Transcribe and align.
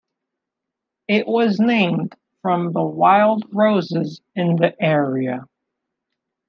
It 1.07 1.27
was 1.27 1.59
named 1.59 2.15
from 2.41 2.73
the 2.73 2.81
wild 2.81 3.45
roses 3.53 4.19
in 4.33 4.55
the 4.55 4.75
area. 4.83 5.45